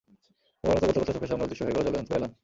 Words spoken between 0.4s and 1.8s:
মোমের মতো গলতে গলতে চোখের সামনে অদৃশ্য হয়ে